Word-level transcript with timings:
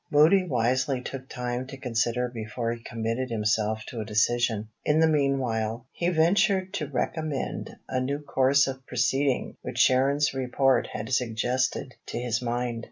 Moody 0.09 0.47
wisely 0.47 0.99
took 0.99 1.29
time 1.29 1.67
to 1.67 1.77
consider 1.77 2.27
before 2.27 2.73
he 2.73 2.81
committed 2.81 3.29
himself 3.29 3.83
to 3.85 3.99
a 4.01 4.05
decision. 4.05 4.69
In 4.83 4.99
the 4.99 5.07
meanwhile, 5.07 5.85
he 5.91 6.09
ventured 6.09 6.73
to 6.73 6.87
recommend 6.87 7.75
a 7.87 8.01
new 8.01 8.17
course 8.17 8.65
of 8.65 8.83
proceeding 8.87 9.57
which 9.61 9.77
Sharon's 9.77 10.33
report 10.33 10.87
had 10.91 11.13
suggested 11.13 11.93
to 12.07 12.17
his 12.17 12.41
mind. 12.41 12.79